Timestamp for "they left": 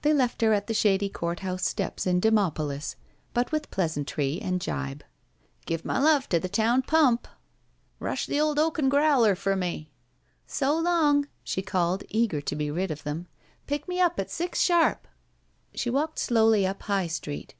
0.00-0.40